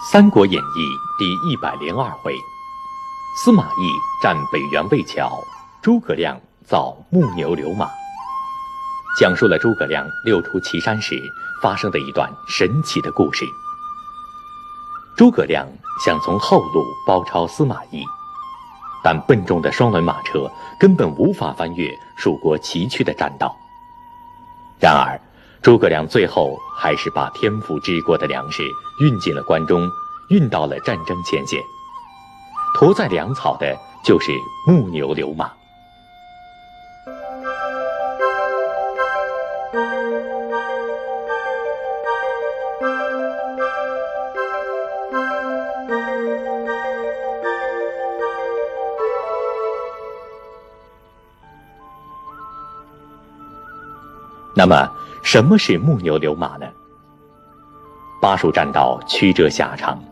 [0.02, 0.80] 《三国演义》
[1.18, 2.34] 第一百零二回，
[3.36, 3.92] 司马懿
[4.22, 5.30] 战北原魏桥，
[5.82, 7.86] 诸葛亮造木牛流马，
[9.18, 11.14] 讲述了诸葛亮六出祁山时
[11.62, 13.44] 发生的一段神奇的故事。
[15.18, 15.68] 诸葛亮
[16.02, 18.02] 想从后路包抄司马懿，
[19.04, 21.86] 但笨重的双轮马车根本无法翻越
[22.16, 23.54] 蜀国崎岖的栈道。
[24.80, 25.20] 然而，
[25.62, 28.62] 诸葛亮最后还是把天府之国的粮食
[28.98, 29.86] 运进了关中，
[30.28, 31.62] 运到了战争前线。
[32.74, 34.32] 驮载粮草的就是
[34.66, 35.59] 木牛流马。
[54.54, 54.90] 那么。
[55.22, 56.66] 什么是木牛流马呢？
[58.22, 60.02] 巴蜀栈道曲折狭长，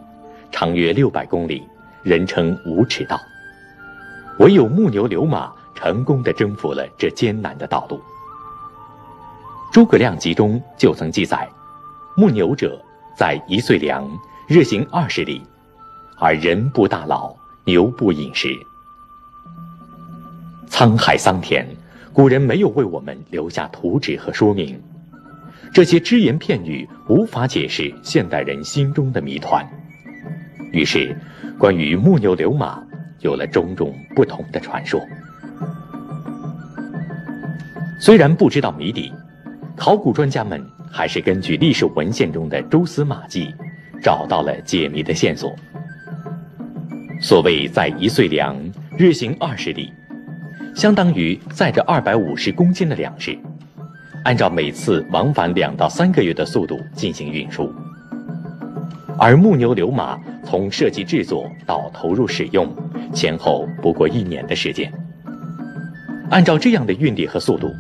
[0.53, 1.67] 长约六百公里，
[2.03, 3.19] 人称无尺道。
[4.39, 7.99] 唯有木牛流马成功的征服了这艰难的道路。
[9.73, 11.49] 诸葛亮集中就曾记载：
[12.15, 12.79] 木牛者，
[13.17, 14.07] 在一岁粮，
[14.47, 15.43] 日行二十里，
[16.19, 17.35] 而人不大老，
[17.65, 18.51] 牛不饮食。
[20.69, 21.67] 沧海桑田，
[22.19, 24.77] 古人没有为我们留下图纸和说明。
[25.73, 29.65] 这些只言片语无法解释现代人心中的谜团，
[30.73, 31.17] 于是，
[31.61, 32.83] 关于木牛流马
[33.21, 35.01] 有了种种不同的传说。
[38.01, 39.13] 虽然不知道谜底，
[39.77, 43.55] 考古专家们还是根据历史文献中的蛛丝马迹，
[44.03, 45.55] 找到了解谜的线索。
[47.21, 48.57] 所谓“在一岁粮，
[48.99, 49.93] 日行二十里”，
[50.79, 53.37] 相当于载着二百五十公斤的粮食。
[54.23, 57.75] 按照每次往返两到三个月的速度进行运输，
[59.19, 62.73] 而木牛流马从设计制作到投入使用，
[63.13, 64.89] 前后不过一年的时间。
[66.31, 67.75] 按照这样的运力和速度，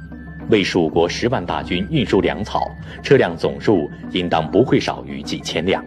[0.50, 2.68] 为蜀国十万大军运输粮草，
[3.00, 5.84] 车辆总数应当不会少于几千辆。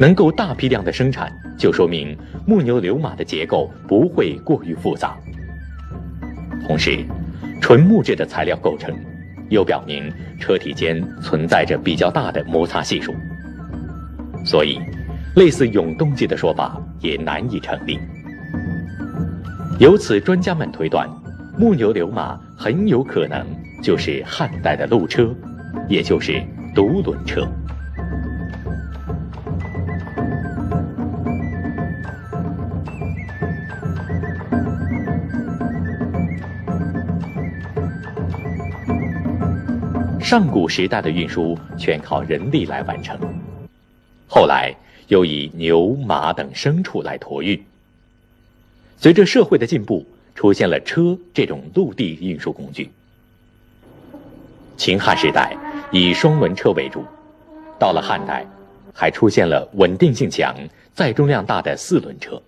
[0.00, 5.16] 能够大批量的生产，就说明木牛流马的结构不会过于复杂。
[6.66, 7.04] 同时，
[7.60, 8.94] 纯木质的材料构成。
[9.48, 13.14] 又表明车体间存在着比较大的摩擦系数，
[14.44, 14.80] 所以
[15.36, 17.96] 类似永动机的说法也难以成立。
[19.78, 21.08] 由此，专家们推断，
[21.56, 23.46] 木牛流马很有可能
[23.80, 25.32] 就是汉代的路车，
[25.88, 26.42] 也就是
[26.74, 27.46] 独轮车。
[40.26, 43.16] 上古时代的运输全靠人力来完成，
[44.26, 44.74] 后来
[45.06, 47.64] 又以牛马等牲畜来驮运。
[48.96, 50.04] 随着社会的进步，
[50.34, 52.90] 出现了车这种陆地运输工具。
[54.76, 55.56] 秦汉时代
[55.92, 57.04] 以双轮车为主，
[57.78, 58.44] 到了汉代，
[58.92, 60.56] 还出现了稳定性强、
[60.92, 62.42] 载重量大的四轮车。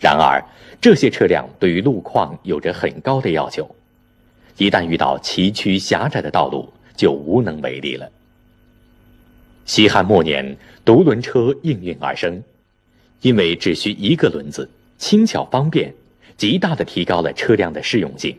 [0.00, 0.42] 然而，
[0.80, 3.64] 这些车辆对于路况有着很高的要求。
[4.58, 8.10] 一旦遇到崎岖狭窄的道路，就无能为力了。
[9.64, 12.42] 西汉末年，独轮车应运而生，
[13.20, 14.68] 因为只需一个轮子，
[14.98, 15.94] 轻巧方便，
[16.36, 18.36] 极大的提高了车辆的适用性。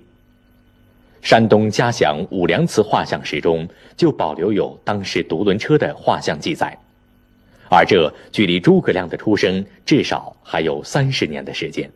[1.22, 6.78] 山东嘉祥武梁祠画像石中就保留有当时独轮车的画像记载，
[7.70, 11.90] 而这距离诸葛亮的出生至少还有三十年的时间。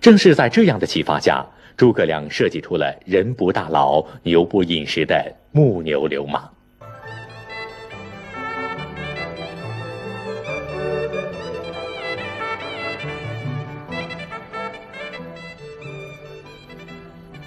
[0.00, 1.44] 正是在这样的启发下。
[1.76, 6.50] 诸葛亮设计出了人不大劳、牛不饮食的木牛流马。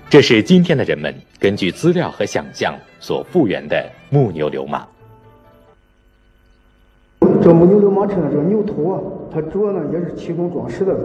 [0.09, 4.88] 这是今天的人们根据资料和想象所复原的木牛流马。
[7.42, 9.01] 这木牛流马车，这个牛头啊，
[9.33, 10.97] 它主要呢也是提供装饰的。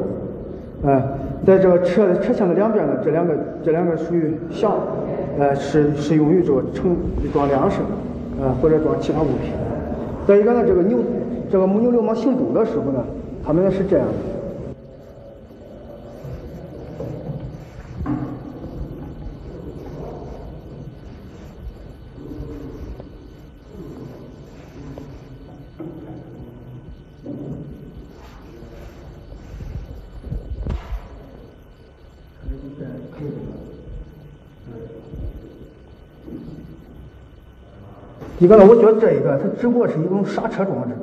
[0.84, 3.34] 呃，在这个车车厢的两边呢，这两个
[3.64, 4.72] 这两个属于箱，
[5.38, 6.96] 呃，是是用于这个盛
[7.32, 7.78] 装粮食，
[8.40, 9.52] 呃，或者装其他物品。
[10.26, 10.98] 再一个呢，这个牛
[11.50, 13.04] 这个母牛流马行走的时候呢，
[13.44, 14.35] 他们是这样的。
[38.46, 40.96] 一个，我觉得这一个它只不过是一种刹车装置。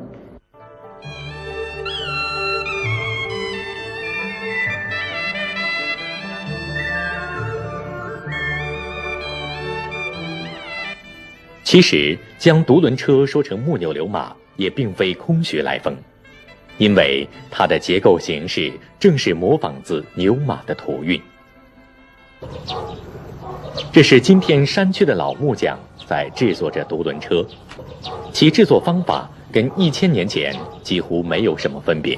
[11.66, 15.94] 其实，将独轮车说成木牛流马，也并非空穴来风，
[16.78, 21.22] 因为它的结构形式正是模仿自牛马的图运。
[23.92, 27.46] 这是今天山区的老木匠在制作着独轮车，
[28.32, 32.18] 其制作方法跟一千年前几乎没有什么分别。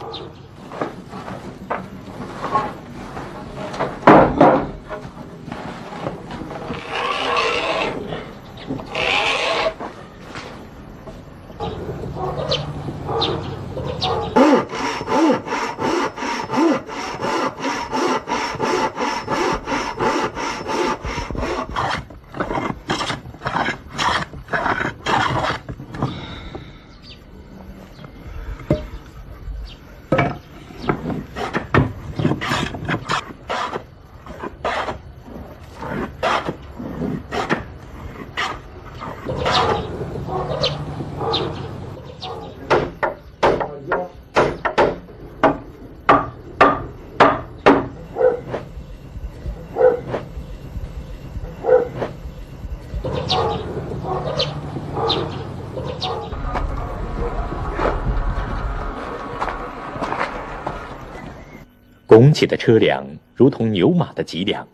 [62.36, 64.68] 起的车梁如同牛马的脊梁，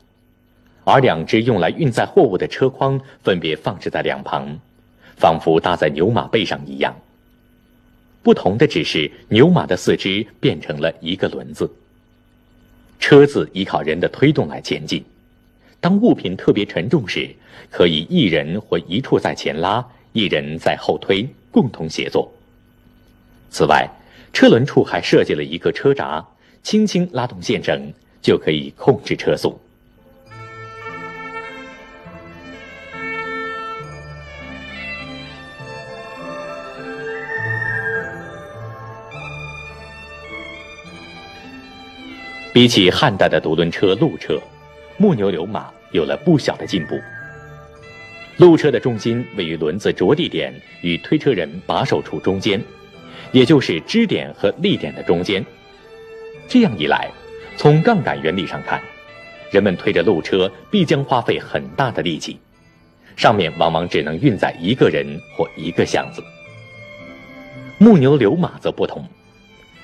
[0.84, 4.60] 而两只用来运载货物的车筐分别放置在两旁，
[5.16, 6.94] 仿佛搭在牛马背上一样。
[8.24, 11.72] 不同的只是牛马的四肢变成了一个轮子，
[13.00, 15.04] 车子依靠人的推动来前进。
[15.80, 17.30] 当物品特别沉重时，
[17.70, 19.84] 可以一人或一处在前拉，
[20.14, 22.32] 一人在后推，共同协作。
[23.50, 23.90] 此外，
[24.32, 26.26] 车轮处还设计了一个车闸。
[26.64, 27.92] 轻轻拉动线绳，
[28.22, 29.60] 就可以控制车速。
[42.54, 44.38] 比起汉代的独轮车、路车，
[44.98, 47.00] 木牛流马有了不小的进步。
[48.38, 52.62] 路车的重心位于轮子着地点与推车人把手处中间，
[53.32, 55.44] 也就是支点和力点的中间。
[56.52, 57.10] 这样一来，
[57.56, 58.78] 从杠杆原理上看，
[59.52, 62.38] 人们推着路车必将花费很大的力气，
[63.16, 66.22] 上面往往只能运载一个人或一个箱子。
[67.78, 69.08] 木牛流马则不同，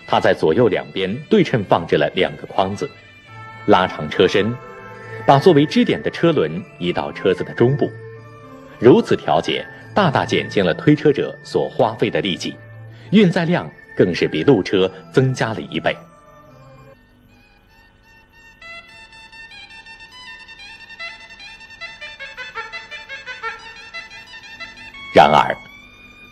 [0.06, 2.90] 它在左右两边对称放置了两个筐子，
[3.68, 4.54] 拉长车身，
[5.26, 7.90] 把作为支点的车轮移到车子的中部。
[8.78, 9.66] 如此调节，
[9.96, 12.54] 大大减轻了推车者所花费的力气，
[13.12, 15.96] 运载量更是比路车增加了一倍。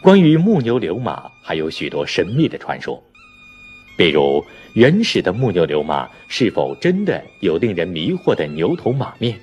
[0.06, 3.04] 关于木牛流马还有许多神秘的传说，
[3.98, 9.36] 比如原始的木牛流马是否真的有令人迷惑的牛头马面？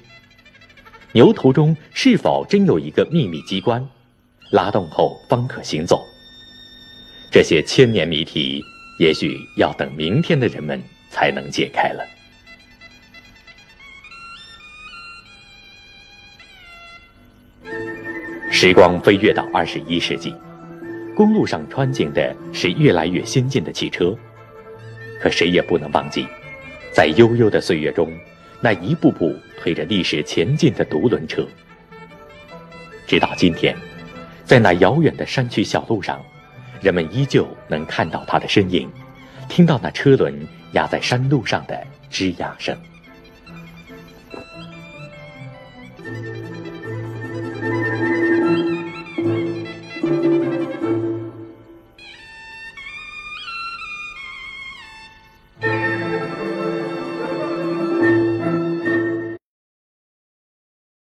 [1.11, 3.85] 牛头中是否真有一个秘密机关，
[4.53, 6.01] 拉动后方可行走？
[7.29, 8.63] 这些千年谜题，
[9.01, 12.07] 也许要等明天的人们才能解开了。
[18.49, 20.33] 时光飞跃到二十一世纪，
[21.15, 24.17] 公路上穿行的是越来越先进的汽车，
[25.21, 26.27] 可谁也不能忘记，
[26.91, 28.11] 在悠悠的岁月中，
[28.61, 31.47] 那一步步推着历史前进的独轮车。
[33.07, 33.77] 直到今天，
[34.45, 36.19] 在那遥远的山区小路上，
[36.81, 38.91] 人们依旧能看到它的身影，
[39.49, 40.35] 听到那车轮
[40.73, 41.79] 压在山路上的
[42.11, 42.75] 吱呀声。